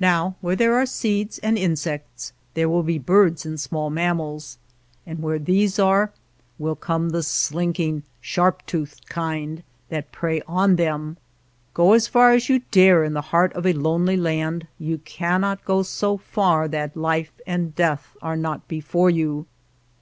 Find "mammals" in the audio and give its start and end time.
3.90-4.56